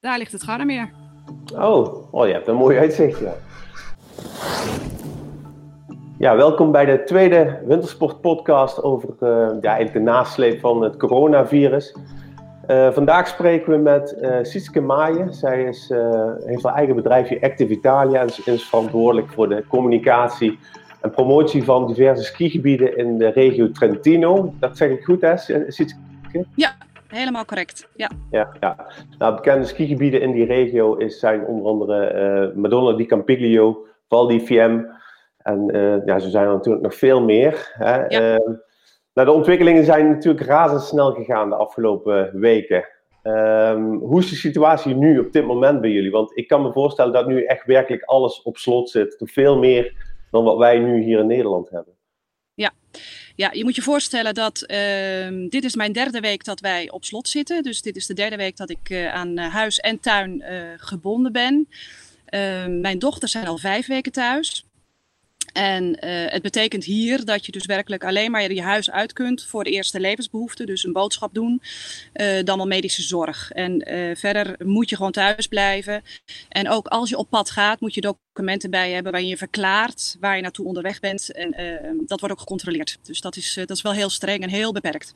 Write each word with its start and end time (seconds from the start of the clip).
Daar 0.00 0.18
ligt 0.18 0.32
het 0.32 0.42
Gardameer. 0.42 0.90
Oh, 1.54 2.14
oh, 2.14 2.26
je 2.26 2.32
hebt 2.32 2.48
een 2.48 2.54
mooi 2.54 2.78
uitzicht, 2.78 3.20
ja. 3.20 3.32
Ja, 6.18 6.36
welkom 6.36 6.72
bij 6.72 6.84
de 6.84 7.04
tweede 7.04 7.60
Wintersport 7.66 8.20
podcast 8.20 8.82
over 8.82 9.08
uh, 9.08 9.28
ja, 9.60 9.68
eigenlijk 9.70 9.92
de 9.92 10.10
nasleep 10.10 10.60
van 10.60 10.82
het 10.82 10.96
coronavirus. 10.96 11.96
Uh, 12.68 12.90
vandaag 12.90 13.28
spreken 13.28 13.72
we 13.72 13.78
met 13.78 14.16
uh, 14.20 14.36
Sietske 14.42 14.80
Maaien. 14.80 15.34
Zij 15.34 15.64
is, 15.64 15.92
heeft 16.44 16.62
haar 16.62 16.74
eigen 16.74 16.94
bedrijfje 16.94 17.40
Active 17.42 17.72
Italia 17.72 18.20
en 18.20 18.54
is 18.54 18.64
verantwoordelijk 18.64 19.32
voor 19.32 19.48
de 19.48 19.64
communicatie 19.68 20.58
en 21.00 21.10
promotie 21.10 21.64
van 21.64 21.86
diverse 21.86 22.24
skigebieden 22.24 22.96
in 22.96 23.18
de 23.18 23.28
regio 23.28 23.70
Trentino. 23.70 24.54
Dat 24.58 24.76
zeg 24.76 24.90
ik 24.90 25.04
goed, 25.04 25.20
hè, 25.20 25.36
Sietske? 25.68 25.98
Ja, 26.54 26.74
helemaal 27.08 27.44
correct. 27.44 27.88
Ja. 27.94 28.10
Ja, 28.30 28.56
ja. 28.60 28.86
Nou, 29.18 29.34
bekende 29.34 29.66
skigebieden 29.66 30.20
in 30.20 30.32
die 30.32 30.46
regio 30.46 30.94
is, 30.94 31.18
zijn 31.18 31.46
onder 31.46 31.66
andere 31.66 32.52
Madonna 32.54 32.96
di 32.96 33.06
Campiglio, 33.06 33.86
Val 34.08 34.26
di 34.26 34.40
Fiemme. 34.40 34.96
En 35.38 35.76
uh, 35.76 36.06
ja, 36.06 36.18
zo 36.18 36.28
zijn 36.28 36.46
er 36.46 36.52
natuurlijk 36.52 36.84
nog 36.84 36.94
veel 36.94 37.22
meer. 37.22 37.70
Hè. 37.72 38.06
Ja. 38.06 38.32
Uh, 38.32 38.46
nou, 39.14 39.28
de 39.28 39.32
ontwikkelingen 39.32 39.84
zijn 39.84 40.08
natuurlijk 40.08 40.46
razendsnel 40.46 41.12
gegaan 41.12 41.48
de 41.48 41.54
afgelopen 41.54 42.30
weken. 42.40 42.88
Um, 43.22 43.98
hoe 43.98 44.18
is 44.18 44.30
de 44.30 44.36
situatie 44.36 44.94
nu 44.94 45.18
op 45.18 45.32
dit 45.32 45.46
moment 45.46 45.80
bij 45.80 45.90
jullie? 45.90 46.10
Want 46.10 46.36
ik 46.36 46.48
kan 46.48 46.62
me 46.62 46.72
voorstellen 46.72 47.12
dat 47.12 47.26
nu 47.26 47.44
echt 47.44 47.66
werkelijk 47.66 48.02
alles 48.02 48.42
op 48.42 48.56
slot 48.56 48.90
zit. 48.90 49.22
Veel 49.24 49.58
meer 49.58 49.92
dan 50.30 50.44
wat 50.44 50.56
wij 50.56 50.78
nu 50.78 51.02
hier 51.02 51.18
in 51.18 51.26
Nederland 51.26 51.70
hebben. 51.70 51.97
Ja, 53.38 53.50
je 53.52 53.64
moet 53.64 53.74
je 53.74 53.82
voorstellen 53.82 54.34
dat 54.34 54.64
uh, 54.66 55.48
dit 55.48 55.64
is 55.64 55.74
mijn 55.74 55.92
derde 55.92 56.20
week 56.20 56.44
dat 56.44 56.60
wij 56.60 56.90
op 56.90 57.04
slot 57.04 57.28
zitten. 57.28 57.62
Dus 57.62 57.82
dit 57.82 57.96
is 57.96 58.06
de 58.06 58.14
derde 58.14 58.36
week 58.36 58.56
dat 58.56 58.70
ik 58.70 58.90
uh, 58.90 59.14
aan 59.14 59.36
huis 59.36 59.78
en 59.78 60.00
tuin 60.00 60.42
uh, 60.42 60.62
gebonden 60.76 61.32
ben. 61.32 61.68
Ehm, 62.24 62.80
mijn 62.80 62.98
dochters 62.98 63.32
zijn 63.32 63.46
al 63.46 63.58
vijf 63.58 63.86
weken 63.86 64.12
thuis. 64.12 64.67
En 65.52 65.84
uh, 65.84 66.24
het 66.26 66.42
betekent 66.42 66.84
hier 66.84 67.24
dat 67.24 67.46
je 67.46 67.52
dus 67.52 67.66
werkelijk 67.66 68.04
alleen 68.04 68.30
maar 68.30 68.52
je 68.52 68.62
huis 68.62 68.90
uit 68.90 69.12
kunt 69.12 69.44
voor 69.44 69.64
de 69.64 69.70
eerste 69.70 70.00
levensbehoeften. 70.00 70.66
Dus 70.66 70.84
een 70.84 70.92
boodschap 70.92 71.34
doen, 71.34 71.62
uh, 72.14 72.42
dan 72.44 72.56
wel 72.56 72.66
medische 72.66 73.02
zorg. 73.02 73.50
En 73.52 73.92
uh, 73.92 74.16
verder 74.16 74.56
moet 74.64 74.90
je 74.90 74.96
gewoon 74.96 75.12
thuis 75.12 75.46
blijven. 75.46 76.02
En 76.48 76.70
ook 76.70 76.86
als 76.86 77.08
je 77.08 77.16
op 77.16 77.30
pad 77.30 77.50
gaat, 77.50 77.80
moet 77.80 77.94
je 77.94 78.00
documenten 78.00 78.70
bij 78.70 78.90
hebben 78.90 79.12
waarin 79.12 79.30
je 79.30 79.36
verklaart 79.36 80.16
waar 80.20 80.36
je 80.36 80.42
naartoe 80.42 80.66
onderweg 80.66 81.00
bent. 81.00 81.32
En 81.32 81.54
dat 82.06 82.20
wordt 82.20 82.34
ook 82.34 82.40
gecontroleerd. 82.40 82.98
Dus 83.02 83.20
dat 83.20 83.36
is, 83.36 83.54
dat 83.54 83.70
is 83.70 83.82
wel 83.82 83.92
heel 83.92 84.10
streng 84.10 84.42
en 84.42 84.48
heel 84.48 84.72
beperkt. 84.72 85.14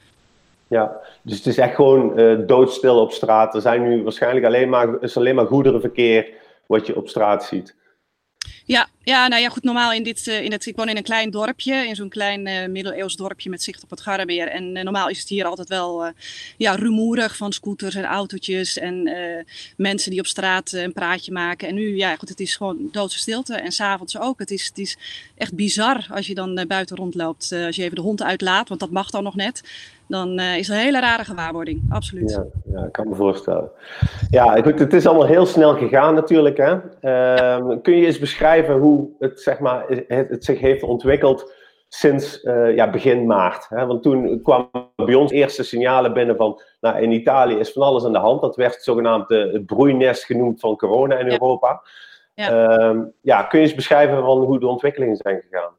Ja, 0.68 1.00
dus 1.22 1.36
het 1.36 1.46
is 1.46 1.58
echt 1.58 1.74
gewoon 1.74 2.16
doodstil 2.46 3.00
op 3.00 3.12
straat. 3.12 3.54
Er 3.54 3.60
zijn 3.60 3.82
nu 3.82 4.02
waarschijnlijk 4.02 4.46
alleen 4.46 4.68
maar, 4.68 5.02
is 5.02 5.16
alleen 5.16 5.34
maar 5.34 5.46
goederenverkeer 5.46 6.28
wat 6.66 6.86
je 6.86 6.96
op 6.96 7.08
straat 7.08 7.44
ziet. 7.44 7.74
Ja, 8.72 8.88
ja, 9.02 9.28
nou 9.28 9.42
ja, 9.42 9.48
goed, 9.48 9.62
normaal 9.62 9.92
in 9.92 10.02
dit, 10.02 10.26
uh, 10.26 10.42
in 10.42 10.52
het, 10.52 10.66
ik 10.66 10.76
woon 10.76 10.88
in 10.88 10.96
een 10.96 11.02
klein 11.02 11.30
dorpje, 11.30 11.74
in 11.74 11.94
zo'n 11.94 12.08
klein 12.08 12.46
uh, 12.46 12.66
middeleeuws 12.66 13.16
dorpje 13.16 13.50
met 13.50 13.62
zicht 13.62 13.82
op 13.82 13.90
het 13.90 14.00
Garrebeer. 14.00 14.48
En 14.48 14.76
uh, 14.76 14.82
normaal 14.82 15.08
is 15.08 15.18
het 15.18 15.28
hier 15.28 15.44
altijd 15.44 15.68
wel 15.68 16.12
ja, 16.56 16.74
rumoerig 16.74 17.36
van 17.36 17.52
scooters 17.52 17.94
en 17.94 18.04
autootjes 18.04 18.78
en 18.78 19.10
mensen 19.76 20.10
die 20.10 20.20
op 20.20 20.26
straat 20.26 20.72
een 20.72 20.92
praatje 20.92 21.32
maken. 21.32 21.68
En 21.68 21.74
nu, 21.74 21.96
ja, 21.96 22.16
goed, 22.16 22.28
het 22.28 22.40
is 22.40 22.56
gewoon 22.56 22.88
doodse 22.92 23.18
stilte 23.18 23.54
en 23.54 23.72
s'avonds 23.72 24.18
ook. 24.18 24.38
Het 24.38 24.50
is, 24.50 24.66
het 24.66 24.78
is 24.78 24.98
echt 25.36 25.54
bizar 25.54 26.06
als 26.10 26.26
je 26.26 26.34
dan 26.34 26.64
buiten 26.68 26.96
rondloopt, 26.96 27.52
als 27.52 27.76
je 27.76 27.82
even 27.82 27.96
de 27.96 28.02
hond 28.02 28.22
uitlaat, 28.22 28.68
want 28.68 28.80
dat 28.80 28.90
mag 28.90 29.10
dan 29.10 29.22
nog 29.22 29.34
net 29.34 29.62
dan 30.12 30.40
is 30.40 30.68
er 30.68 30.74
een 30.74 30.80
hele 30.80 31.00
rare 31.00 31.24
gewaarwording. 31.24 31.82
Absoluut. 31.88 32.30
Ja, 32.30 32.44
ja, 32.74 32.84
ik 32.86 32.92
kan 32.92 33.08
me 33.08 33.14
voorstellen. 33.14 33.70
Ja, 34.30 34.62
goed, 34.62 34.78
het 34.78 34.92
is 34.92 35.06
allemaal 35.06 35.26
heel 35.26 35.46
snel 35.46 35.74
gegaan 35.74 36.14
natuurlijk. 36.14 36.56
Hè? 36.56 36.72
Uh, 36.72 37.76
kun 37.82 37.96
je 37.96 38.06
eens 38.06 38.18
beschrijven 38.18 38.61
hoe 38.70 39.10
het, 39.18 39.40
zeg 39.40 39.58
maar, 39.58 39.84
het, 39.88 40.28
het 40.28 40.44
zich 40.44 40.60
heeft 40.60 40.82
ontwikkeld 40.82 41.52
sinds 41.88 42.42
uh, 42.42 42.74
ja, 42.74 42.90
begin 42.90 43.26
maart? 43.26 43.68
Hè? 43.68 43.86
Want 43.86 44.02
toen 44.02 44.42
kwamen 44.42 44.70
bij 44.96 45.14
ons 45.14 45.30
eerste 45.30 45.62
signalen 45.62 46.12
binnen 46.12 46.36
van, 46.36 46.60
nou, 46.80 47.02
in 47.02 47.12
Italië 47.12 47.56
is 47.56 47.72
van 47.72 47.82
alles 47.82 48.04
aan 48.04 48.12
de 48.12 48.18
hand. 48.18 48.40
Dat 48.40 48.56
werd 48.56 48.82
zogenaamd 48.82 49.28
het 49.28 49.66
broeinest 49.66 50.24
genoemd 50.24 50.60
van 50.60 50.76
corona 50.76 51.18
in 51.18 51.26
ja. 51.26 51.32
Europa. 51.32 51.82
Ja. 52.34 52.50
Ehm, 52.50 53.04
ja, 53.20 53.42
kun 53.42 53.58
je 53.58 53.64
eens 53.64 53.74
beschrijven 53.74 54.22
van 54.22 54.38
hoe 54.38 54.60
de 54.60 54.66
ontwikkelingen 54.66 55.16
zijn 55.16 55.42
gegaan? 55.48 55.72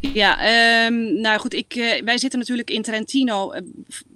Ja, 0.00 0.86
um, 0.86 1.20
nou 1.20 1.38
goed, 1.38 1.54
ik, 1.54 1.74
uh, 1.74 2.02
wij 2.02 2.18
zitten 2.18 2.38
natuurlijk 2.38 2.70
in 2.70 2.82
Trentino 2.82 3.54
uh, 3.54 3.60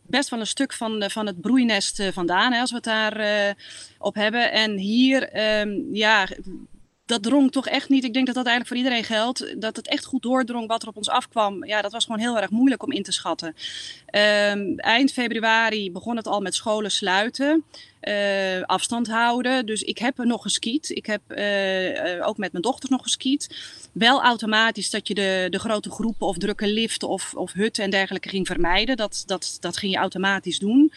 best 0.07 0.29
wel 0.29 0.41
een 0.41 0.47
stuk 0.47 0.73
van, 0.73 1.05
van 1.11 1.27
het 1.27 1.41
broeinest 1.41 2.03
vandaan, 2.13 2.53
hè, 2.53 2.61
als 2.61 2.71
we 2.71 2.77
het 2.77 2.85
daar 2.85 3.57
op 3.99 4.15
hebben. 4.15 4.53
En 4.53 4.77
hier, 4.77 5.31
um, 5.61 5.89
ja, 5.93 6.27
dat 7.13 7.23
drong 7.23 7.53
toch 7.53 7.67
echt 7.67 7.89
niet. 7.89 8.05
Ik 8.05 8.13
denk 8.13 8.27
dat 8.27 8.35
dat 8.35 8.47
eigenlijk 8.47 8.67
voor 8.77 8.85
iedereen 8.85 9.17
geldt. 9.17 9.61
Dat 9.61 9.77
het 9.77 9.89
echt 9.89 10.05
goed 10.05 10.23
doordrong 10.23 10.69
wat 10.69 10.83
er 10.83 10.89
op 10.89 10.97
ons 10.97 11.09
afkwam. 11.09 11.65
Ja, 11.65 11.83
dat 11.83 11.93
was 11.93 12.05
gewoon 12.05 12.21
heel 12.21 12.39
erg 12.39 12.51
moeilijk 12.51 12.83
om 12.83 12.93
in 12.93 13.03
te 13.03 13.13
schatten. 13.13 13.49
Um, 13.49 14.79
eind 14.79 15.13
februari 15.13 15.93
begon 15.93 16.17
het 16.17 16.27
al 16.27 16.41
met 16.41 16.55
scholen 16.55 16.91
sluiten. 16.91 17.65
Uh, 18.03 18.63
afstand 18.63 19.09
houden. 19.09 19.67
Dus 19.67 19.83
ik 19.83 19.99
heb 19.99 20.17
nog 20.17 20.43
geskiet. 20.43 20.91
Ik 20.91 21.07
heb 21.07 21.21
uh, 21.29 22.27
ook 22.27 22.37
met 22.37 22.53
mijn 22.53 22.65
dochters 22.65 22.91
nog 22.91 23.03
geskiet. 23.03 23.57
Wel 23.93 24.23
automatisch 24.23 24.91
dat 24.91 25.09
je 25.09 25.15
de, 25.15 25.47
de 25.51 25.59
grote 25.59 25.91
groepen 25.91 26.27
of 26.27 26.39
drukke 26.39 26.67
liften 26.67 27.09
of, 27.09 27.35
of 27.35 27.53
hutten 27.53 27.85
en 27.85 27.91
dergelijke 27.91 28.29
ging 28.29 28.47
vermijden. 28.47 28.97
Dat, 28.97 29.23
dat, 29.27 29.57
dat 29.61 29.77
ging 29.77 29.93
je 29.93 29.99
automatisch 29.99 30.59
doen. 30.59 30.93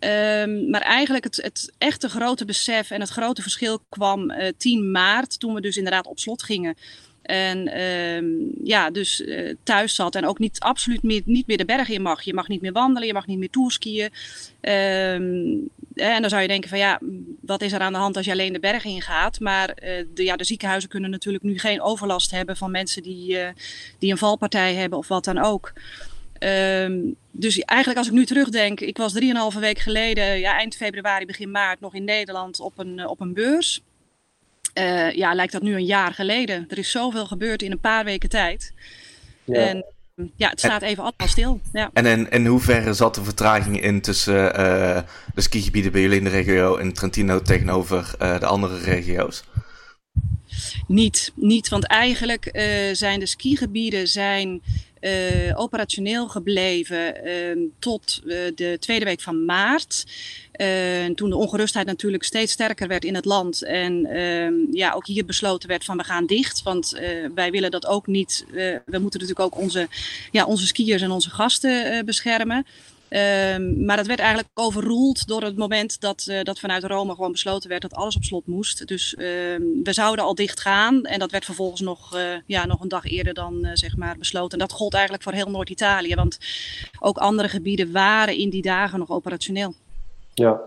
Um, 0.00 0.70
maar 0.70 0.80
eigenlijk 0.80 1.24
het, 1.24 1.36
het 1.36 1.72
echte 1.78 2.08
grote 2.08 2.44
besef 2.44 2.90
en 2.90 3.00
het 3.00 3.08
grote 3.08 3.42
verschil 3.42 3.80
kwam 3.88 4.30
uh, 4.30 4.48
10 4.56 4.90
maart, 4.90 5.40
toen 5.40 5.54
we 5.54 5.60
dus 5.60 5.76
inderdaad 5.76 6.06
op 6.06 6.18
slot 6.18 6.42
gingen. 6.42 6.74
En 7.22 7.80
um, 7.80 8.50
ja, 8.64 8.90
dus 8.90 9.20
uh, 9.20 9.54
thuis 9.62 9.94
zat 9.94 10.14
en 10.14 10.26
ook 10.26 10.38
niet, 10.38 10.60
absoluut 10.60 11.02
niet 11.02 11.46
meer 11.46 11.56
de 11.56 11.64
bergen 11.64 11.94
in 11.94 12.02
mag. 12.02 12.22
Je 12.22 12.34
mag 12.34 12.48
niet 12.48 12.60
meer 12.60 12.72
wandelen, 12.72 13.06
je 13.06 13.12
mag 13.12 13.26
niet 13.26 13.38
meer 13.38 13.50
toerskiën. 13.50 14.10
Um, 14.60 15.70
en 15.94 16.20
dan 16.20 16.30
zou 16.30 16.42
je 16.42 16.48
denken 16.48 16.68
van 16.68 16.78
ja, 16.78 17.00
wat 17.40 17.62
is 17.62 17.72
er 17.72 17.80
aan 17.80 17.92
de 17.92 17.98
hand 17.98 18.16
als 18.16 18.24
je 18.24 18.32
alleen 18.32 18.52
de 18.52 18.60
bergen 18.60 18.90
ingaat? 18.90 19.40
Maar 19.40 19.68
uh, 19.68 20.04
de, 20.14 20.24
ja, 20.24 20.36
de 20.36 20.44
ziekenhuizen 20.44 20.90
kunnen 20.90 21.10
natuurlijk 21.10 21.44
nu 21.44 21.58
geen 21.58 21.82
overlast 21.82 22.30
hebben 22.30 22.56
van 22.56 22.70
mensen 22.70 23.02
die, 23.02 23.38
die 23.98 24.10
een 24.10 24.18
valpartij 24.18 24.74
hebben 24.74 24.98
of 24.98 25.08
wat 25.08 25.24
dan 25.24 25.38
ook. 25.38 25.72
Um, 26.38 27.16
dus 27.30 27.58
eigenlijk 27.58 27.98
als 27.98 28.08
ik 28.08 28.14
nu 28.14 28.26
terugdenk, 28.26 28.80
ik 28.80 28.96
was 28.96 29.14
3,5 29.54 29.58
week 29.58 29.78
geleden, 29.78 30.38
ja, 30.38 30.56
eind 30.56 30.76
februari, 30.76 31.26
begin 31.26 31.50
maart, 31.50 31.80
nog 31.80 31.94
in 31.94 32.04
Nederland 32.04 32.60
op 32.60 32.78
een, 32.78 33.06
op 33.06 33.20
een 33.20 33.34
beurs. 33.34 33.82
Uh, 34.78 35.12
ja, 35.12 35.34
lijkt 35.34 35.52
dat 35.52 35.62
nu 35.62 35.74
een 35.74 35.84
jaar 35.84 36.14
geleden. 36.14 36.64
Er 36.68 36.78
is 36.78 36.90
zoveel 36.90 37.26
gebeurd 37.26 37.62
in 37.62 37.72
een 37.72 37.80
paar 37.80 38.04
weken 38.04 38.28
tijd. 38.28 38.72
Ja. 39.44 39.54
En 39.54 39.84
ja, 40.36 40.48
het 40.48 40.58
staat 40.58 40.82
even 40.82 41.02
allemaal 41.02 41.28
stil. 41.28 41.60
Ja. 41.72 41.90
En 41.92 42.06
in, 42.06 42.30
in 42.30 42.46
hoeverre 42.46 42.92
zat 42.92 43.14
de 43.14 43.24
vertraging 43.24 43.82
in 43.82 44.00
tussen 44.00 44.60
uh, 44.60 44.98
de 45.34 45.40
skigebieden 45.40 45.92
bij 45.92 46.00
jullie 46.00 46.18
in 46.18 46.24
de 46.24 46.30
regio 46.30 46.76
in 46.76 46.92
Trentino 46.92 47.42
tegenover 47.42 48.14
uh, 48.22 48.40
de 48.40 48.46
andere 48.46 48.78
regio's? 48.78 49.44
Niet, 50.86 51.32
niet, 51.34 51.68
want 51.68 51.86
eigenlijk 51.86 52.50
zijn 52.92 53.20
de 53.20 53.26
skigebieden 53.26 54.08
zijn 54.08 54.62
uh, 55.00 55.60
operationeel 55.60 56.28
gebleven 56.28 57.26
uh, 57.26 57.68
tot 57.78 58.20
uh, 58.24 58.36
de 58.54 58.76
tweede 58.80 59.04
week 59.04 59.20
van 59.20 59.44
maart. 59.44 60.06
toen 61.14 61.30
de 61.30 61.36
ongerustheid 61.36 61.86
natuurlijk 61.86 62.22
steeds 62.22 62.52
sterker 62.52 62.88
werd 62.88 63.04
in 63.04 63.14
het 63.14 63.24
land. 63.24 63.62
En 63.62 64.06
ehm, 64.06 64.54
ja, 64.70 64.92
ook 64.92 65.06
hier 65.06 65.24
besloten 65.24 65.68
werd 65.68 65.84
van 65.84 65.96
we 65.96 66.04
gaan 66.04 66.26
dicht. 66.26 66.62
Want 66.62 67.00
wij 67.34 67.50
willen 67.50 67.70
dat 67.70 67.86
ook 67.86 68.06
niet. 68.06 68.44
we 68.50 68.82
moeten 68.84 69.20
natuurlijk 69.20 69.40
ook 69.40 69.58
onze, 69.58 69.88
ja, 70.30 70.44
onze 70.44 70.66
skiers 70.66 71.02
en 71.02 71.10
onze 71.10 71.30
gasten 71.30 72.04
beschermen. 72.04 72.66
Um, 73.10 73.84
maar 73.84 73.96
dat 73.96 74.06
werd 74.06 74.18
eigenlijk 74.18 74.48
overroeld 74.54 75.28
door 75.28 75.42
het 75.42 75.56
moment 75.56 76.00
dat, 76.00 76.26
uh, 76.30 76.42
dat 76.42 76.58
vanuit 76.58 76.84
Rome 76.84 77.14
gewoon 77.14 77.32
besloten 77.32 77.68
werd 77.68 77.82
dat 77.82 77.94
alles 77.94 78.16
op 78.16 78.24
slot 78.24 78.46
moest. 78.46 78.86
Dus 78.86 79.14
uh, 79.18 79.24
we 79.82 79.92
zouden 79.92 80.24
al 80.24 80.34
dicht 80.34 80.60
gaan 80.60 81.04
en 81.04 81.18
dat 81.18 81.30
werd 81.30 81.44
vervolgens 81.44 81.80
nog, 81.80 82.16
uh, 82.16 82.20
ja, 82.46 82.66
nog 82.66 82.80
een 82.80 82.88
dag 82.88 83.04
eerder 83.04 83.34
dan 83.34 83.64
eh, 83.64 83.70
zeg 83.74 83.96
maar 83.96 84.16
besloten. 84.18 84.58
En 84.58 84.66
dat 84.66 84.76
gold 84.76 84.94
eigenlijk 84.94 85.22
voor 85.22 85.32
heel 85.32 85.50
Noord-Italië, 85.50 86.14
want 86.14 86.38
ook 87.00 87.18
andere 87.18 87.48
gebieden 87.48 87.92
waren 87.92 88.36
in 88.36 88.50
die 88.50 88.62
dagen 88.62 88.98
nog 88.98 89.10
operationeel. 89.10 89.74
Ja, 90.34 90.60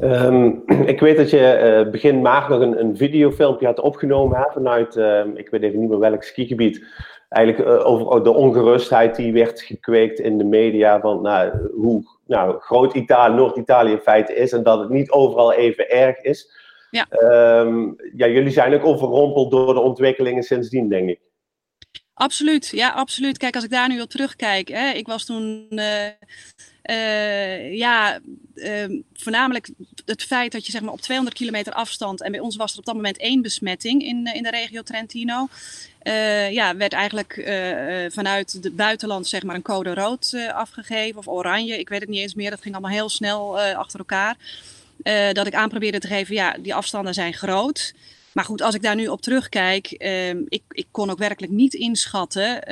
um, 0.00 0.62
ik 0.94 1.00
weet 1.00 1.16
dat 1.16 1.30
je 1.30 1.88
begin 1.90 2.20
maart 2.20 2.48
nog 2.48 2.60
een, 2.60 2.80
een 2.80 2.96
videofilmpje 2.96 3.66
had 3.66 3.80
opgenomen 3.80 4.48
vanuit, 4.52 4.96
ehm, 4.96 5.28
ik 5.34 5.48
weet 5.48 5.62
even 5.62 5.80
niet 5.80 5.88
meer 5.88 5.98
welk 5.98 6.22
skigebied 6.22 6.84
eigenlijk 7.30 7.68
uh, 7.68 7.86
over 7.86 8.22
de 8.22 8.34
ongerustheid 8.34 9.16
die 9.16 9.32
werd 9.32 9.60
gekweekt 9.60 10.18
in 10.18 10.38
de 10.38 10.44
media 10.44 11.00
van 11.00 11.22
nou, 11.22 11.70
hoe 11.74 12.02
nou, 12.26 12.60
groot 12.60 12.94
Italië, 12.94 13.34
Noord-Italië 13.34 13.90
in 13.90 13.98
feite 13.98 14.34
is 14.34 14.52
en 14.52 14.62
dat 14.62 14.78
het 14.78 14.88
niet 14.88 15.10
overal 15.10 15.52
even 15.52 15.90
erg 15.90 16.18
is. 16.18 16.50
Ja. 16.90 17.06
Um, 17.60 17.96
ja, 18.16 18.28
jullie 18.28 18.50
zijn 18.50 18.74
ook 18.74 18.84
overrompeld 18.84 19.50
door 19.50 19.74
de 19.74 19.80
ontwikkelingen 19.80 20.42
sindsdien, 20.42 20.88
denk 20.88 21.08
ik. 21.08 21.20
Absoluut, 22.14 22.68
ja, 22.68 22.90
absoluut. 22.90 23.38
Kijk, 23.38 23.54
als 23.54 23.64
ik 23.64 23.70
daar 23.70 23.88
nu 23.88 24.00
op 24.00 24.10
terugkijk, 24.10 24.68
hè, 24.68 24.90
ik 24.90 25.06
was 25.06 25.24
toen, 25.24 25.66
uh, 25.70 26.06
uh, 26.90 27.76
ja, 27.76 28.20
uh, 28.54 29.00
voornamelijk 29.12 29.70
het 30.04 30.22
feit 30.22 30.52
dat 30.52 30.66
je 30.66 30.72
zeg 30.72 30.80
maar 30.80 30.92
op 30.92 31.00
200 31.00 31.36
kilometer 31.36 31.72
afstand, 31.72 32.22
en 32.22 32.30
bij 32.30 32.40
ons 32.40 32.56
was 32.56 32.72
er 32.72 32.78
op 32.78 32.84
dat 32.84 32.94
moment 32.94 33.18
één 33.18 33.42
besmetting 33.42 34.02
in, 34.02 34.26
in 34.34 34.42
de 34.42 34.50
regio 34.50 34.82
Trentino, 34.82 35.48
ja, 36.52 36.76
werd 36.76 36.92
eigenlijk 36.92 37.32
vanuit 38.12 38.52
het 38.52 38.76
buitenland 38.76 39.26
zeg 39.26 39.42
maar 39.42 39.54
een 39.54 39.62
code 39.62 39.94
rood 39.94 40.36
afgegeven, 40.52 41.18
of 41.18 41.28
oranje, 41.28 41.78
ik 41.78 41.88
weet 41.88 42.00
het 42.00 42.08
niet 42.08 42.20
eens 42.20 42.34
meer, 42.34 42.50
dat 42.50 42.60
ging 42.60 42.74
allemaal 42.74 42.92
heel 42.92 43.08
snel 43.08 43.60
achter 43.60 43.98
elkaar. 43.98 44.36
dat 45.32 45.46
ik 45.46 45.54
aan 45.54 45.68
probeerde 45.68 45.98
te 45.98 46.06
geven, 46.06 46.34
ja, 46.34 46.56
die 46.58 46.74
afstanden 46.74 47.14
zijn 47.14 47.34
groot. 47.34 47.94
Maar 48.32 48.44
goed, 48.44 48.62
als 48.62 48.74
ik 48.74 48.82
daar 48.82 48.94
nu 48.94 49.08
op 49.08 49.22
terugkijk, 49.22 49.94
uh, 49.98 50.28
ik, 50.28 50.62
ik 50.68 50.86
kon 50.90 51.10
ook 51.10 51.18
werkelijk 51.18 51.52
niet 51.52 51.74
inschatten 51.74 52.62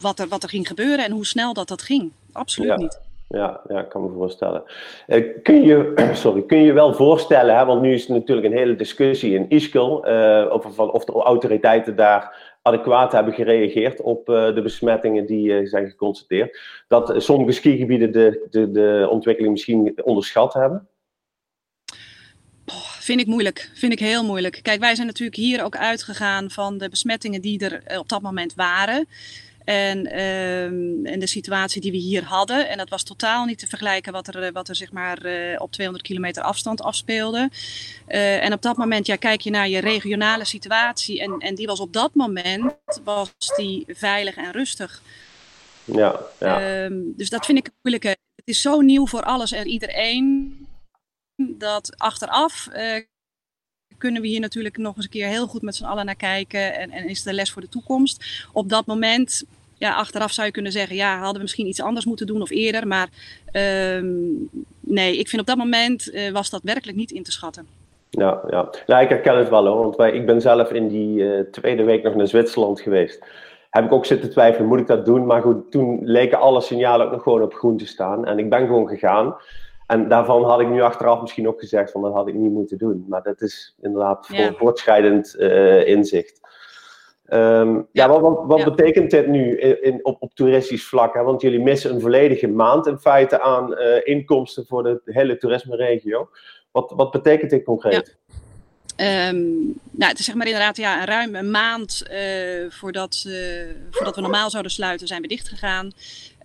wat, 0.00 0.18
er, 0.18 0.28
wat 0.28 0.42
er 0.42 0.48
ging 0.48 0.66
gebeuren 0.66 1.04
en 1.04 1.12
hoe 1.12 1.26
snel 1.26 1.52
dat 1.52 1.68
dat 1.68 1.82
ging. 1.82 2.12
Absoluut 2.32 2.76
niet. 2.76 2.98
Ja, 3.28 3.60
ja, 3.68 3.82
kan 3.82 4.02
me 4.02 4.10
voorstellen. 4.12 4.62
Uh, 5.06 5.42
kun, 5.42 5.62
je, 5.62 5.92
sorry, 6.12 6.42
kun 6.42 6.62
je 6.62 6.72
wel 6.72 6.94
voorstellen, 6.94 7.56
hè, 7.56 7.64
want 7.64 7.82
nu 7.82 7.92
is 7.92 8.08
natuurlijk 8.08 8.46
een 8.46 8.58
hele 8.58 8.76
discussie 8.76 9.34
in 9.34 9.48
Ischel 9.48 10.08
uh, 10.08 10.46
over 10.52 10.90
of 10.90 11.04
de 11.04 11.12
autoriteiten 11.12 11.96
daar 11.96 12.56
adequaat 12.62 13.12
hebben 13.12 13.34
gereageerd 13.34 14.00
op 14.00 14.26
de 14.26 14.60
besmettingen 14.62 15.26
die 15.26 15.66
zijn 15.66 15.88
geconstateerd. 15.88 16.58
Dat 16.88 17.14
sommige 17.16 17.52
skigebieden 17.52 18.12
de, 18.12 18.46
de, 18.50 18.70
de 18.70 19.08
ontwikkeling 19.10 19.52
misschien 19.52 20.04
onderschat 20.04 20.54
hebben? 20.54 20.88
Vind 23.08 23.20
ik 23.20 23.26
moeilijk. 23.26 23.70
Vind 23.74 23.92
ik 23.92 23.98
heel 23.98 24.24
moeilijk. 24.24 24.58
Kijk, 24.62 24.80
wij 24.80 24.94
zijn 24.94 25.06
natuurlijk 25.06 25.36
hier 25.36 25.64
ook 25.64 25.76
uitgegaan 25.76 26.50
van 26.50 26.78
de 26.78 26.88
besmettingen 26.88 27.40
die 27.40 27.64
er 27.64 27.82
eh, 27.84 27.98
op 27.98 28.08
dat 28.08 28.22
moment 28.22 28.54
waren. 28.54 29.08
En, 29.68 30.06
uh, 30.06 30.64
en 31.12 31.18
de 31.18 31.26
situatie 31.26 31.80
die 31.80 31.90
we 31.90 31.96
hier 31.96 32.24
hadden. 32.24 32.68
En 32.68 32.78
dat 32.78 32.88
was 32.88 33.02
totaal 33.02 33.44
niet 33.44 33.58
te 33.58 33.66
vergelijken 33.66 34.12
wat 34.12 34.26
er, 34.26 34.42
eh, 34.42 34.52
wat 34.52 34.68
er 34.68 34.76
zeg 34.76 34.92
maar, 34.92 35.26
uh, 35.26 35.60
op 35.60 35.72
200 35.72 36.06
kilometer 36.06 36.42
afstand 36.42 36.82
afspeelde. 36.82 37.50
Uh, 38.08 38.44
en 38.44 38.52
op 38.52 38.62
dat 38.62 38.76
moment 38.76 39.06
ja, 39.06 39.16
kijk 39.16 39.40
je 39.40 39.50
naar 39.50 39.68
je 39.68 39.78
regionale 39.78 40.44
situatie. 40.44 41.20
En, 41.20 41.38
en 41.38 41.54
die 41.54 41.66
was 41.66 41.80
op 41.80 41.92
dat 41.92 42.14
moment 42.14 42.74
was 43.04 43.32
die 43.56 43.84
veilig 43.88 44.36
en 44.36 44.52
rustig. 44.52 45.02
Ja, 45.84 46.20
ja. 46.40 46.84
Uh, 46.88 47.02
dus 47.16 47.30
dat 47.30 47.46
vind 47.46 47.58
ik 47.58 47.70
moeilijk. 47.82 48.04
Het 48.34 48.44
is 48.44 48.60
zo 48.60 48.80
nieuw 48.80 49.06
voor 49.06 49.22
alles 49.22 49.52
en 49.52 49.66
iedereen 49.66 50.56
dat 51.36 51.94
achteraf 51.96 52.68
uh, 52.72 53.02
kunnen 53.98 54.22
we 54.22 54.28
hier 54.28 54.40
natuurlijk 54.40 54.76
nog 54.76 54.96
eens 54.96 55.04
een 55.04 55.10
keer 55.10 55.28
heel 55.28 55.46
goed 55.46 55.62
met 55.62 55.76
z'n 55.76 55.84
allen 55.84 56.04
naar 56.04 56.16
kijken. 56.16 56.74
En, 56.74 56.90
en 56.90 57.08
is 57.08 57.22
de 57.22 57.32
les 57.32 57.50
voor 57.50 57.62
de 57.62 57.68
toekomst. 57.68 58.46
Op 58.52 58.68
dat 58.68 58.86
moment, 58.86 59.44
ja, 59.78 59.94
achteraf 59.94 60.32
zou 60.32 60.46
je 60.46 60.52
kunnen 60.52 60.72
zeggen, 60.72 60.96
ja, 60.96 61.16
hadden 61.16 61.34
we 61.34 61.42
misschien 61.42 61.66
iets 61.66 61.82
anders 61.82 62.06
moeten 62.06 62.26
doen 62.26 62.42
of 62.42 62.50
eerder. 62.50 62.86
Maar 62.86 63.08
uh, 63.52 64.10
nee, 64.80 65.16
ik 65.18 65.28
vind 65.28 65.40
op 65.40 65.46
dat 65.48 65.56
moment 65.56 66.14
uh, 66.14 66.30
was 66.30 66.50
dat 66.50 66.60
werkelijk 66.62 66.96
niet 66.96 67.10
in 67.10 67.22
te 67.22 67.32
schatten. 67.32 67.66
Ja, 68.10 68.40
ja. 68.86 69.00
ik 69.00 69.08
herken 69.08 69.38
het 69.38 69.48
wel 69.48 69.66
hoor. 69.66 69.82
Want 69.82 69.96
wij, 69.96 70.12
ik 70.12 70.26
ben 70.26 70.40
zelf 70.40 70.72
in 70.72 70.88
die 70.88 71.18
uh, 71.18 71.40
tweede 71.40 71.82
week 71.82 72.02
nog 72.02 72.14
naar 72.14 72.26
Zwitserland 72.26 72.80
geweest. 72.80 73.24
Heb 73.70 73.84
ik 73.84 73.92
ook 73.92 74.06
zitten 74.06 74.30
twijfelen, 74.30 74.68
moet 74.68 74.80
ik 74.80 74.86
dat 74.86 75.04
doen? 75.04 75.26
Maar 75.26 75.42
goed, 75.42 75.70
toen 75.70 76.00
leken 76.02 76.40
alle 76.40 76.60
signalen 76.60 77.06
ook 77.06 77.12
nog 77.12 77.22
gewoon 77.22 77.42
op 77.42 77.54
groen 77.54 77.76
te 77.76 77.86
staan. 77.86 78.26
En 78.26 78.38
ik 78.38 78.50
ben 78.50 78.66
gewoon 78.66 78.88
gegaan. 78.88 79.36
En 79.86 80.08
daarvan 80.08 80.44
had 80.44 80.60
ik 80.60 80.68
nu 80.68 80.80
achteraf 80.80 81.20
misschien 81.20 81.48
ook 81.48 81.60
gezegd 81.60 81.90
van 81.90 82.02
dat 82.02 82.12
had 82.12 82.28
ik 82.28 82.34
niet 82.34 82.52
moeten 82.52 82.78
doen. 82.78 83.04
Maar 83.08 83.22
dat 83.22 83.40
is 83.40 83.74
inderdaad 83.80 84.28
ja. 84.32 84.52
voortschrijdend 84.52 85.36
uh, 85.38 85.86
inzicht. 85.86 86.40
Um, 87.30 87.74
ja. 87.74 87.84
ja. 87.92 88.20
wat, 88.20 88.46
wat, 88.46 88.58
ja. 88.58 88.64
betekent 88.64 89.10
dit 89.10 89.26
nu 89.26 89.58
in, 89.58 89.82
in, 89.82 90.04
op, 90.04 90.22
op 90.22 90.34
toeristisch 90.34 90.86
vlak? 90.86 91.14
Hè? 91.14 91.22
Want 91.22 91.40
jullie 91.40 91.60
missen 91.60 91.94
een 91.94 92.00
volledige 92.00 92.48
maand 92.48 92.86
in 92.86 92.98
feite 92.98 93.40
aan 93.40 93.72
uh, 93.72 94.00
inkomsten 94.02 94.66
voor 94.66 94.82
de 94.82 95.00
hele 95.04 95.36
toerisme-regio. 95.36 96.28
Wat, 96.70 96.92
wat 96.96 97.10
betekent 97.10 97.50
dit 97.50 97.64
concreet? 97.64 98.16
Um, 98.96 99.78
nou, 99.90 100.10
het 100.10 100.18
is 100.18 100.24
zeg 100.24 100.34
maar 100.34 100.46
inderdaad 100.46 100.76
ja, 100.76 101.04
ruim 101.04 101.34
een 101.34 101.50
maand 101.50 102.02
uh, 102.12 102.70
voordat, 102.70 103.26
voordat 103.90 104.14
we 104.14 104.20
normaal 104.20 104.50
zouden 104.50 104.72
sluiten, 104.72 105.06
zijn 105.06 105.22
we 105.22 105.28
dichtgegaan. 105.28 105.92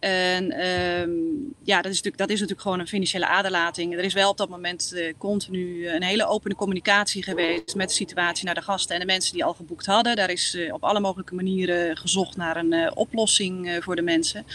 En 0.04 0.68
um, 0.68 1.54
ja, 1.64 1.82
dat 1.82 1.92
is, 1.92 2.02
natuurlijk, 2.02 2.18
dat 2.18 2.30
is 2.30 2.40
natuurlijk 2.40 2.62
gewoon 2.62 2.80
een 2.80 2.88
financiële 2.88 3.28
aderlating. 3.28 3.94
Er 3.94 4.04
is 4.04 4.14
wel 4.14 4.30
op 4.30 4.38
dat 4.38 4.50
moment 4.50 4.92
uh, 4.96 5.14
continu 5.18 5.88
een 5.88 6.04
hele 6.04 6.28
opene 6.28 6.56
communicatie 6.56 7.24
geweest 7.24 7.76
met 7.76 7.88
de 7.88 7.94
situatie 7.94 8.46
naar 8.46 8.56
de 8.56 8.62
gasten 8.62 8.96
en 8.96 9.02
de 9.02 9.08
mensen 9.08 9.34
die 9.34 9.44
al 9.44 9.54
geboekt 9.54 9.86
hadden. 9.86 10.16
Daar 10.16 10.30
is 10.30 10.56
uh, 10.56 10.74
op 10.74 10.84
alle 10.84 11.00
mogelijke 11.00 11.36
manieren 11.36 11.98
gezocht 11.98 12.38
naar 12.38 12.58
een 12.58 12.96
oplossing 12.96 13.78
voor 13.80 13.96
de 13.96 14.02
mensen. 14.02 14.46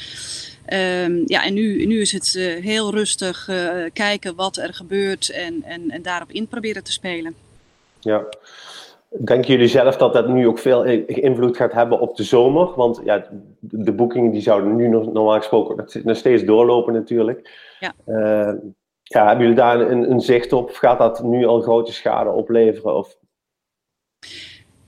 Um, 0.73 1.23
ja, 1.27 1.45
en 1.45 1.55
nu, 1.55 1.87
nu 1.87 2.01
is 2.01 2.13
het 2.13 2.33
heel 2.61 2.91
rustig 2.91 3.49
kijken 3.93 4.35
wat 4.35 4.57
er 4.57 4.75
gebeurt 4.75 5.31
en, 5.31 5.63
en, 5.65 5.91
en 5.91 6.03
daarop 6.03 6.31
in 6.31 6.47
proberen 6.47 6.85
te 6.85 6.93
spelen. 6.93 7.35
Ja. 8.01 8.25
Denken 9.09 9.51
jullie 9.51 9.69
zelf 9.69 9.97
dat 9.97 10.13
dat 10.13 10.29
nu 10.29 10.47
ook 10.47 10.59
veel 10.59 10.85
invloed 11.07 11.57
gaat 11.57 11.73
hebben 11.73 12.01
op 12.01 12.17
de 12.17 12.23
zomer? 12.23 12.75
Want 12.75 13.01
ja, 13.05 13.29
de 13.61 13.93
boekingen 13.93 14.31
die 14.31 14.41
zouden 14.41 14.77
nu 14.77 14.89
nog, 14.89 15.13
normaal 15.13 15.37
gesproken 15.37 16.03
nog 16.05 16.17
steeds 16.17 16.45
doorlopen 16.45 16.93
natuurlijk. 16.93 17.51
Ja. 17.81 17.95
Uh, 18.07 18.55
ja, 19.03 19.27
hebben 19.27 19.41
jullie 19.41 19.61
daar 19.61 19.81
een, 19.81 20.11
een, 20.11 20.21
zicht 20.21 20.53
op? 20.53 20.69
Of 20.69 20.77
gaat 20.77 20.99
dat 20.99 21.23
nu 21.23 21.47
al 21.47 21.61
grote 21.61 21.93
schade 21.93 22.31
opleveren? 22.31 22.97
Of... 22.97 23.19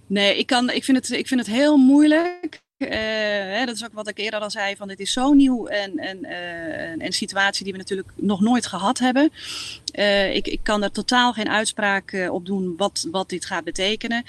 Nee, 0.06 0.36
ik, 0.36 0.46
kan, 0.46 0.70
ik, 0.70 0.84
vind 0.84 0.96
het, 0.96 1.10
ik 1.10 1.26
vind 1.26 1.40
het 1.40 1.54
heel 1.54 1.76
moeilijk. 1.76 2.60
Uh, 2.80 2.88
hè, 2.88 3.64
dat 3.64 3.74
is 3.74 3.84
ook 3.84 3.92
wat 3.92 4.08
ik 4.08 4.18
eerder 4.18 4.40
al 4.40 4.50
zei, 4.50 4.76
van 4.76 4.88
dit 4.88 5.00
is 5.00 5.12
zo 5.12 5.32
nieuw 5.32 5.66
en, 5.66 5.98
en 5.98 6.18
een 7.04 7.12
situatie 7.12 7.64
die 7.64 7.72
we 7.72 7.78
natuurlijk 7.78 8.08
nog 8.14 8.40
nooit 8.40 8.66
gehad 8.66 8.98
hebben. 8.98 9.32
Uh, 9.98 10.34
ik, 10.34 10.46
ik 10.46 10.60
kan 10.62 10.82
er 10.82 10.90
totaal 10.90 11.32
geen 11.32 11.48
uitspraak 11.48 12.28
op 12.30 12.46
doen 12.46 12.74
wat, 12.76 13.06
wat 13.10 13.28
dit 13.28 13.44
gaat 13.44 13.64
betekenen. 13.64 14.24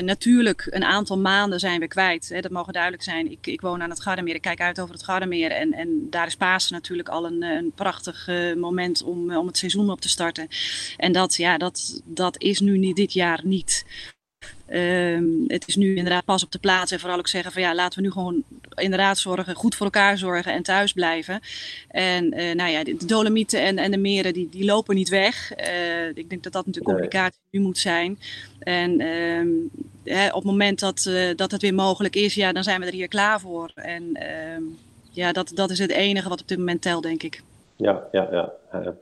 natuurlijk, 0.00 0.66
een 0.70 0.84
aantal 0.84 1.18
maanden 1.18 1.60
zijn 1.60 1.80
we 1.80 1.88
kwijt. 1.88 2.28
Hè, 2.28 2.40
dat 2.40 2.50
mogen 2.50 2.72
duidelijk 2.72 3.02
zijn. 3.02 3.30
Ik, 3.30 3.46
ik 3.46 3.60
woon 3.60 3.82
aan 3.82 3.90
het 3.90 4.00
Gardameer, 4.00 4.34
ik 4.34 4.42
kijk 4.42 4.60
uit 4.60 4.80
over 4.80 4.94
het 4.94 5.04
Gardameer. 5.04 5.50
En, 5.50 5.72
en 5.72 6.06
daar 6.10 6.26
is 6.26 6.36
Pasen 6.36 6.74
natuurlijk 6.74 7.08
al 7.08 7.26
een, 7.26 7.42
een 7.42 7.72
prachtig 7.74 8.26
moment 8.56 9.02
om, 9.02 9.36
om 9.36 9.46
het 9.46 9.58
seizoen 9.58 9.90
op 9.90 10.00
te 10.00 10.08
starten. 10.08 10.48
En 10.96 11.12
dat, 11.12 11.36
ja, 11.36 11.58
dat, 11.58 12.02
dat 12.04 12.42
is 12.42 12.60
nu 12.60 12.78
niet, 12.78 12.96
dit 12.96 13.12
jaar 13.12 13.40
niet. 13.44 13.84
Um, 14.72 15.44
het 15.46 15.68
is 15.68 15.76
nu 15.76 15.96
inderdaad 15.96 16.24
pas 16.24 16.44
op 16.44 16.52
de 16.52 16.58
plaats 16.58 16.92
en 16.92 17.00
vooral 17.00 17.18
ook 17.18 17.28
zeggen 17.28 17.52
van 17.52 17.62
ja, 17.62 17.74
laten 17.74 17.98
we 17.98 18.04
nu 18.04 18.12
gewoon 18.12 18.42
inderdaad 18.74 19.18
zorgen, 19.18 19.54
goed 19.54 19.74
voor 19.74 19.86
elkaar 19.86 20.18
zorgen 20.18 20.52
en 20.52 20.62
thuis 20.62 20.92
blijven. 20.92 21.40
En 21.88 22.24
uh, 22.38 22.54
nou 22.54 22.70
ja, 22.70 22.84
de 22.84 23.06
Dolomieten 23.06 23.62
en, 23.62 23.78
en 23.78 23.90
de 23.90 23.96
meren 23.98 24.32
die, 24.32 24.48
die 24.48 24.64
lopen 24.64 24.94
niet 24.94 25.08
weg. 25.08 25.52
Uh, 25.58 26.08
ik 26.08 26.30
denk 26.30 26.42
dat 26.42 26.52
dat 26.52 26.66
natuurlijk 26.66 26.84
communicatie 26.84 27.40
nu 27.50 27.60
moet 27.60 27.78
zijn. 27.78 28.18
En 28.58 29.00
um, 29.00 29.70
hè, 30.04 30.26
op 30.28 30.34
het 30.34 30.44
moment 30.44 30.78
dat, 30.78 31.04
uh, 31.08 31.36
dat 31.36 31.50
het 31.50 31.62
weer 31.62 31.74
mogelijk 31.74 32.16
is, 32.16 32.34
ja, 32.34 32.52
dan 32.52 32.62
zijn 32.62 32.80
we 32.80 32.86
er 32.86 32.92
hier 32.92 33.08
klaar 33.08 33.40
voor. 33.40 33.70
En 33.74 34.18
um, 34.56 34.78
ja, 35.10 35.32
dat, 35.32 35.50
dat 35.54 35.70
is 35.70 35.78
het 35.78 35.90
enige 35.90 36.28
wat 36.28 36.40
op 36.40 36.48
dit 36.48 36.58
moment 36.58 36.82
telt, 36.82 37.02
denk 37.02 37.22
ik. 37.22 37.42
Ja, 37.76 38.08
ja, 38.12 38.28
ja. 38.30 38.94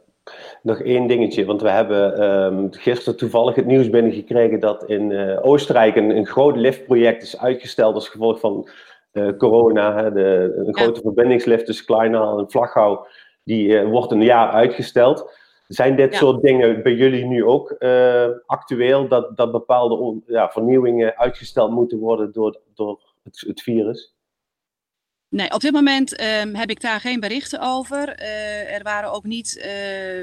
Nog 0.63 0.81
één 0.81 1.07
dingetje, 1.07 1.45
want 1.45 1.63
we 1.63 1.71
hebben 1.71 2.25
um, 2.25 2.69
gisteren 2.71 3.19
toevallig 3.19 3.55
het 3.55 3.67
nieuws 3.67 3.91
binnengekregen 3.91 4.61
dat 4.61 4.85
in 4.85 5.11
uh, 5.11 5.47
Oostenrijk 5.47 5.97
een, 5.97 6.17
een 6.17 6.27
groot 6.27 6.57
liftproject 6.57 7.23
is 7.23 7.39
uitgesteld 7.39 7.95
als 7.95 8.09
gevolg 8.09 8.41
van 8.41 8.69
uh, 9.13 9.37
corona. 9.37 10.03
Hè, 10.03 10.13
de, 10.13 10.55
een 10.57 10.65
ja. 10.65 10.83
grote 10.83 11.01
verbindingslift 11.01 11.67
tussen 11.67 11.87
Kleinaal 11.87 12.39
en 12.39 12.51
Vlaghouw, 12.51 13.07
die 13.45 13.69
uh, 13.69 13.91
wordt 13.91 14.13
een 14.13 14.23
jaar 14.23 14.51
uitgesteld. 14.51 15.31
Zijn 15.69 15.97
dit 15.97 16.13
ja. 16.13 16.19
soort 16.19 16.43
dingen 16.43 16.83
bij 16.83 16.95
jullie 16.95 17.25
nu 17.25 17.45
ook 17.45 17.77
actueel, 18.47 19.09
dat, 19.09 19.37
dat 19.37 19.53
bepaalde 19.53 20.21
ja, 20.27 20.51
vernieuwingen 20.51 21.17
uitgesteld 21.17 21.71
moeten 21.71 21.99
worden 21.99 22.33
door, 22.33 22.61
door 22.75 23.01
het, 23.23 23.45
het 23.47 23.63
virus? 23.63 24.16
Nee, 25.29 25.51
op 25.53 25.61
dit 25.61 25.73
moment 25.73 26.21
um, 26.21 26.55
heb 26.55 26.71
ik 26.71 26.81
daar 26.81 27.01
geen 27.01 27.21
berichten 27.21 27.61
over. 27.61 28.21
Uh, 28.21 28.75
er 28.75 28.83
waren 28.83 29.13
ook 29.13 29.25
niet 29.25 29.57
uh, 29.57 29.65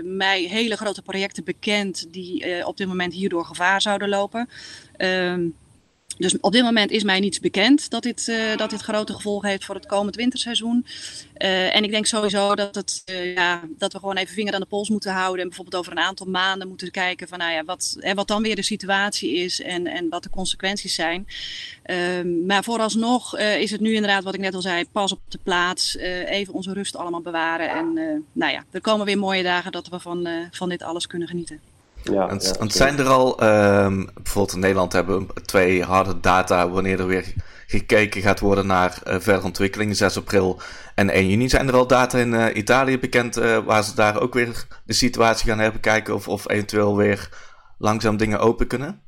mij 0.04 0.42
hele 0.42 0.76
grote 0.76 1.02
projecten 1.02 1.44
bekend 1.44 2.14
die 2.14 2.48
uh, 2.48 2.68
op 2.68 2.78
dit 2.78 2.88
moment 2.88 3.14
hierdoor 3.14 3.46
gevaar 3.46 3.82
zouden 3.82 4.10
lopen. 4.10 4.50
Um, 4.98 5.56
dus 6.18 6.40
op 6.40 6.52
dit 6.52 6.64
moment 6.64 6.92
is 6.92 7.04
mij 7.04 7.20
niets 7.20 7.40
bekend 7.40 7.90
dat 7.90 8.04
dit, 8.04 8.28
uh, 8.28 8.58
dat 8.58 8.70
dit 8.70 8.82
grote 8.82 9.14
gevolgen 9.14 9.50
heeft 9.50 9.66
voor 9.66 9.76
het 9.76 9.86
komend 9.86 10.16
winterseizoen. 10.16 10.86
Uh, 11.38 11.76
en 11.76 11.84
ik 11.84 11.92
denk 11.92 12.06
sowieso 12.06 12.56
dat, 12.56 12.76
het, 12.76 13.04
uh, 13.06 13.34
ja, 13.34 13.62
dat 13.78 13.94
we 13.94 14.00
gewoon 14.00 14.18
even 14.18 14.34
vinger 14.34 14.54
aan 14.54 14.60
de 14.60 14.66
pols 14.66 14.90
moeten 14.90 15.12
houden. 15.12 15.42
En 15.42 15.48
bijvoorbeeld 15.48 15.82
over 15.82 15.92
een 15.92 16.04
aantal 16.04 16.28
maanden 16.28 16.68
moeten 16.68 16.92
kijken 16.92 17.28
van 17.28 17.38
nou 17.38 17.52
ja, 17.52 17.64
wat, 17.64 17.98
hè, 18.00 18.14
wat 18.14 18.28
dan 18.28 18.42
weer 18.42 18.56
de 18.56 18.62
situatie 18.62 19.36
is 19.36 19.62
en, 19.62 19.88
en 19.88 20.10
wat 20.10 20.24
de 20.24 20.30
consequenties 20.30 20.96
zijn. 20.96 21.28
Uh, 21.86 22.46
maar 22.46 22.64
vooralsnog 22.64 23.38
is 23.38 23.72
het 23.72 23.82
nu 23.82 23.94
inderdaad 23.94 24.24
wat 24.24 24.34
ik 24.34 24.40
net 24.40 24.54
al 24.54 24.62
zei, 24.62 24.86
pas 24.92 25.12
op 25.12 25.20
de 25.28 25.40
plaats. 25.44 25.98
even 25.98 26.54
onze 26.54 26.74
rust 26.74 26.96
allemaal 26.96 27.22
bewaren. 27.22 27.70
En 27.70 27.94
nou 28.32 28.52
ja, 28.52 28.66
er 28.72 28.82
komen 28.82 29.06
weer 29.06 29.18
mooie 29.18 29.44
dagen 29.44 29.72
dat 29.72 29.88
we 29.88 30.00
van, 30.00 30.28
van 30.52 30.70
dit 30.70 30.84
alles 30.84 31.08
kunnen 31.08 31.28
genieten. 31.28 31.73
Ja, 32.04 32.30
en, 32.30 32.40
ja, 32.42 32.70
zijn 32.70 33.00
er 33.00 33.08
al, 33.08 33.40
ehm, 33.40 34.06
bijvoorbeeld 34.14 34.54
in 34.54 34.60
Nederland 34.60 34.94
hebben 34.94 35.20
we 35.20 35.42
twee 35.42 35.84
harde 35.84 36.20
data 36.20 36.70
wanneer 36.70 37.00
er 37.00 37.08
weer 37.08 37.34
gekeken 37.68 38.22
gaat 38.22 38.40
worden 38.40 38.68
naar 38.68 39.02
uh, 39.08 39.14
verdere 39.14 39.44
ontwikkelingen, 39.44 39.96
6 39.96 40.18
april 40.18 40.62
en 40.96 41.10
1 41.10 41.28
juni. 41.30 41.50
Zijn 41.50 41.68
er 41.68 41.76
al 41.76 41.88
data 41.88 42.18
in 42.18 42.34
uh, 42.34 42.46
Italië 42.56 43.00
bekend 43.00 43.38
uh, 43.38 43.58
waar 43.58 43.84
ze 43.84 43.96
daar 43.96 44.22
ook 44.22 44.34
weer 44.34 44.68
de 44.86 44.94
situatie 44.94 45.50
gaan 45.50 45.60
hebben 45.60 45.82
kijken 45.82 46.14
of, 46.14 46.28
of 46.28 46.50
eventueel 46.50 46.98
weer 46.98 47.30
langzaam 47.78 48.18
dingen 48.18 48.40
open 48.40 48.68
kunnen? 48.68 49.02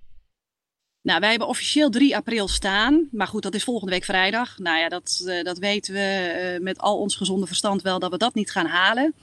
Nou, 1.05 1.19
wij 1.19 1.29
hebben 1.29 1.47
officieel 1.47 1.89
3 1.89 2.15
april 2.15 2.47
staan. 2.47 3.07
Maar 3.11 3.27
goed, 3.27 3.43
dat 3.43 3.53
is 3.53 3.63
volgende 3.63 3.91
week 3.91 4.03
vrijdag. 4.03 4.57
Nou 4.57 4.77
ja, 4.79 4.89
dat, 4.89 5.23
uh, 5.25 5.43
dat 5.43 5.57
weten 5.57 5.93
we 5.93 6.53
uh, 6.55 6.63
met 6.63 6.79
al 6.79 6.99
ons 6.99 7.15
gezonde 7.15 7.47
verstand 7.47 7.81
wel 7.81 7.99
dat 7.99 8.11
we 8.11 8.17
dat 8.17 8.33
niet 8.33 8.51
gaan 8.51 8.65
halen. 8.65 9.13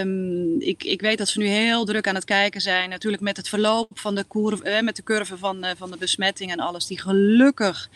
Um, 0.00 0.60
ik, 0.60 0.84
ik 0.84 1.00
weet 1.00 1.18
dat 1.18 1.28
ze 1.28 1.38
nu 1.38 1.46
heel 1.46 1.84
druk 1.84 2.08
aan 2.08 2.14
het 2.14 2.24
kijken 2.24 2.60
zijn. 2.60 2.88
Natuurlijk 2.88 3.22
met 3.22 3.36
het 3.36 3.48
verloop 3.48 3.88
van 3.94 4.14
de 4.14 4.24
curve, 4.28 4.62
eh, 4.62 4.82
met 4.82 4.96
de 4.96 5.02
curve 5.02 5.36
van, 5.38 5.64
van 5.76 5.90
de 5.90 5.96
besmetting 5.96 6.50
en 6.50 6.60
alles. 6.60 6.86
Die 6.86 7.00
gelukkig 7.00 7.88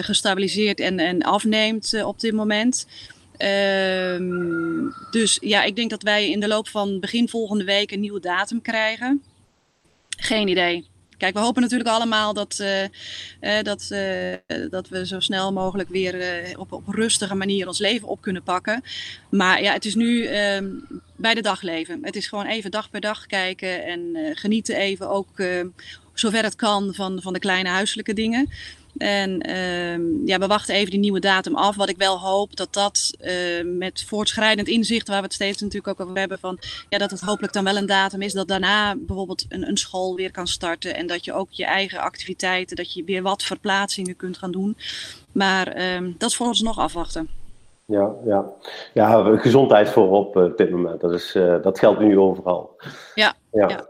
gestabiliseerd 0.00 0.80
en, 0.80 0.98
en 0.98 1.22
afneemt 1.22 2.02
op 2.04 2.20
dit 2.20 2.32
moment. 2.32 2.86
Um, 3.38 4.94
dus 5.10 5.38
ja, 5.40 5.62
ik 5.62 5.76
denk 5.76 5.90
dat 5.90 6.02
wij 6.02 6.30
in 6.30 6.40
de 6.40 6.48
loop 6.48 6.68
van 6.68 7.00
begin 7.00 7.28
volgende 7.28 7.64
week 7.64 7.90
een 7.90 8.00
nieuwe 8.00 8.20
datum 8.20 8.62
krijgen. 8.62 9.22
Geen 10.16 10.48
idee. 10.48 10.90
Kijk, 11.22 11.34
we 11.34 11.40
hopen 11.40 11.62
natuurlijk 11.62 11.90
allemaal 11.90 12.32
dat, 12.32 12.58
uh, 12.60 12.82
uh, 12.82 12.88
dat, 13.62 13.88
uh, 13.92 14.70
dat 14.70 14.88
we 14.88 15.06
zo 15.06 15.20
snel 15.20 15.52
mogelijk 15.52 15.88
weer 15.88 16.44
op, 16.58 16.72
op 16.72 16.88
rustige 16.88 17.34
manier 17.34 17.66
ons 17.66 17.78
leven 17.78 18.08
op 18.08 18.20
kunnen 18.20 18.42
pakken. 18.42 18.82
Maar 19.30 19.62
ja, 19.62 19.72
het 19.72 19.84
is 19.84 19.94
nu 19.94 20.24
ehm, 20.24 20.68
bij 21.16 21.34
de 21.34 21.42
dag 21.42 21.62
leven. 21.62 21.98
Het 22.02 22.16
is 22.16 22.26
gewoon 22.26 22.46
even 22.46 22.70
dag 22.70 22.90
per 22.90 23.00
dag 23.00 23.26
kijken 23.26 23.84
en 23.84 24.16
genieten 24.34 24.76
even 24.76 25.10
ook 25.10 25.42
zover 26.14 26.42
het 26.42 26.56
kan 26.56 26.94
van, 26.94 27.22
van 27.22 27.32
de 27.32 27.38
kleine 27.38 27.68
huiselijke 27.68 28.12
dingen. 28.14 28.50
En 28.96 29.50
uh, 29.50 30.26
ja, 30.26 30.38
we 30.38 30.46
wachten 30.46 30.74
even 30.74 30.90
die 30.90 31.00
nieuwe 31.00 31.20
datum 31.20 31.54
af. 31.54 31.76
Wat 31.76 31.88
ik 31.88 31.96
wel 31.96 32.18
hoop 32.18 32.56
dat 32.56 32.72
dat 32.72 33.16
uh, 33.20 33.64
met 33.64 34.04
voortschrijdend 34.06 34.68
inzicht, 34.68 35.08
waar 35.08 35.18
we 35.18 35.24
het 35.24 35.32
steeds 35.32 35.60
natuurlijk 35.60 36.00
ook 36.00 36.06
over 36.06 36.18
hebben, 36.18 36.38
van 36.38 36.58
ja, 36.88 36.98
dat 36.98 37.10
het 37.10 37.20
hopelijk 37.20 37.52
dan 37.52 37.64
wel 37.64 37.76
een 37.76 37.86
datum 37.86 38.22
is 38.22 38.32
dat 38.32 38.48
daarna 38.48 38.96
bijvoorbeeld 38.96 39.44
een, 39.48 39.68
een 39.68 39.76
school 39.76 40.14
weer 40.14 40.30
kan 40.30 40.46
starten. 40.46 40.94
En 40.94 41.06
dat 41.06 41.24
je 41.24 41.32
ook 41.32 41.48
je 41.50 41.64
eigen 41.64 41.98
activiteiten, 41.98 42.76
dat 42.76 42.92
je 42.92 43.04
weer 43.04 43.22
wat 43.22 43.42
verplaatsingen 43.42 44.16
kunt 44.16 44.38
gaan 44.38 44.52
doen. 44.52 44.76
Maar 45.32 45.76
uh, 45.76 46.12
dat 46.18 46.30
is 46.30 46.36
voor 46.36 46.46
ons 46.46 46.60
nog 46.60 46.78
afwachten. 46.78 47.28
Ja, 47.86 48.14
ja. 48.24 48.44
ja 48.94 49.36
gezondheid 49.36 49.88
voorop 49.88 50.36
op 50.36 50.56
dit 50.56 50.70
moment. 50.70 51.00
Dat, 51.00 51.12
is, 51.12 51.34
uh, 51.34 51.62
dat 51.62 51.78
geldt 51.78 52.00
nu 52.00 52.18
overal. 52.18 52.76
Ja, 53.14 53.34
ja. 53.52 53.68
ja. 53.68 53.88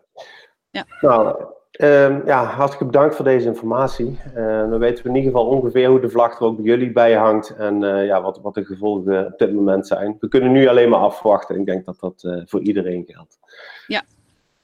ja. 0.70 0.86
Nou, 1.00 1.44
Uh, 1.80 2.26
ja, 2.26 2.44
hartstikke 2.44 2.84
bedankt 2.84 3.14
voor 3.14 3.24
deze 3.24 3.46
informatie. 3.46 4.20
Uh, 4.36 4.70
dan 4.70 4.78
weten 4.78 5.02
we 5.02 5.08
in 5.08 5.16
ieder 5.16 5.30
geval 5.30 5.46
ongeveer 5.46 5.88
hoe 5.88 6.00
de 6.00 6.08
vlag 6.08 6.38
er 6.38 6.46
ook 6.46 6.56
bij 6.56 6.64
jullie 6.64 6.92
bij 6.92 7.12
hangt 7.12 7.56
en 7.56 7.82
uh, 7.82 8.06
ja, 8.06 8.22
wat, 8.22 8.40
wat 8.42 8.54
de 8.54 8.64
gevolgen 8.64 9.26
op 9.26 9.38
dit 9.38 9.54
moment 9.54 9.86
zijn. 9.86 10.16
We 10.20 10.28
kunnen 10.28 10.52
nu 10.52 10.68
alleen 10.68 10.88
maar 10.88 11.00
afwachten. 11.00 11.58
Ik 11.58 11.66
denk 11.66 11.84
dat 11.84 12.00
dat 12.00 12.22
uh, 12.22 12.42
voor 12.46 12.60
iedereen 12.60 13.04
geldt. 13.06 13.38
Ja. 13.86 14.02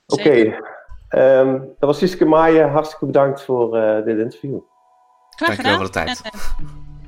Oké. 0.06 0.22
Okay. 0.22 1.40
Um, 1.40 1.58
dat 1.60 1.88
was 1.88 1.98
Siske 1.98 2.24
Maaien. 2.24 2.70
Hartstikke 2.70 3.06
bedankt 3.06 3.42
voor 3.42 3.70
dit 4.04 4.18
interview. 4.18 4.58
Graag 5.30 5.54
gedaan. 5.54 5.78
Dankjewel 5.78 6.14
voor 6.14 6.22
de 6.22 6.22
tijd. 6.22 6.52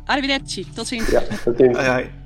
arrivederci. 0.04 0.73
Tot 0.75 0.87
ziens. 0.87 1.11
Ja, 1.11 1.21
tot 1.45 1.57
ziens. 1.57 1.76
Hoi, 1.76 1.88
hoi. 1.88 2.20